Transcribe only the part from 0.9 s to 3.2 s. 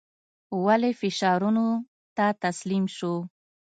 فشارونو ته تسلیم شو.